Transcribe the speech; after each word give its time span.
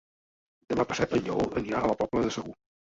Demà 0.73 0.87
passat 0.93 1.15
en 1.19 1.23
Lleó 1.29 1.47
anirà 1.63 1.85
a 1.87 1.95
la 1.95 2.01
Pobla 2.05 2.27
de 2.29 2.37
Segur. 2.41 2.61